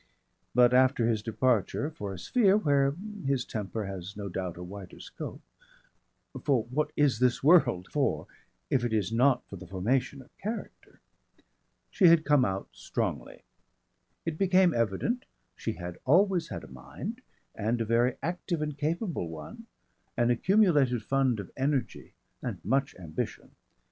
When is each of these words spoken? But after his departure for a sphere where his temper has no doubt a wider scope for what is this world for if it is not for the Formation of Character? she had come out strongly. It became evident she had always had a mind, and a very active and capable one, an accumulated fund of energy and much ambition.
But 0.55 0.73
after 0.73 1.07
his 1.07 1.21
departure 1.21 1.91
for 1.91 2.11
a 2.11 2.17
sphere 2.17 2.57
where 2.57 2.95
his 3.23 3.45
temper 3.45 3.85
has 3.85 4.17
no 4.17 4.29
doubt 4.29 4.57
a 4.57 4.63
wider 4.63 4.99
scope 4.99 5.43
for 6.43 6.63
what 6.63 6.91
is 6.97 7.19
this 7.19 7.43
world 7.43 7.87
for 7.91 8.25
if 8.71 8.83
it 8.83 8.93
is 8.93 9.11
not 9.11 9.45
for 9.47 9.57
the 9.57 9.67
Formation 9.67 10.23
of 10.23 10.35
Character? 10.39 11.01
she 11.91 12.07
had 12.07 12.25
come 12.25 12.43
out 12.43 12.67
strongly. 12.71 13.43
It 14.25 14.39
became 14.39 14.73
evident 14.73 15.25
she 15.55 15.73
had 15.73 15.99
always 16.03 16.47
had 16.47 16.63
a 16.63 16.67
mind, 16.71 17.21
and 17.53 17.79
a 17.79 17.85
very 17.85 18.15
active 18.23 18.59
and 18.63 18.75
capable 18.75 19.29
one, 19.29 19.67
an 20.17 20.31
accumulated 20.31 21.03
fund 21.03 21.39
of 21.39 21.51
energy 21.55 22.13
and 22.41 22.57
much 22.65 22.95
ambition. 22.95 23.51